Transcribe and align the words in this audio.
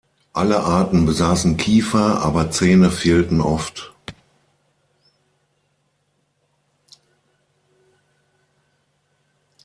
Alle 0.33 0.61
Arten 0.63 1.05
besaßen 1.05 1.57
Kiefer, 1.57 2.21
aber 2.23 2.49
Zähne 2.49 2.89
fehlten 2.89 3.39
oft. 3.39 3.93